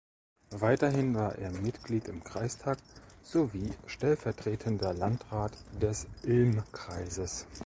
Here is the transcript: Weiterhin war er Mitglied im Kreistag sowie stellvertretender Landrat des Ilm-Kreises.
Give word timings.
Weiterhin 0.55 1.13
war 1.13 1.35
er 1.37 1.51
Mitglied 1.51 2.07
im 2.07 2.23
Kreistag 2.23 2.79
sowie 3.21 3.69
stellvertretender 3.85 4.95
Landrat 4.95 5.55
des 5.79 6.07
Ilm-Kreises. 6.23 7.45